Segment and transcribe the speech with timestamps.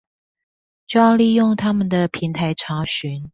[0.87, 3.29] 就要利用它們的平台查詢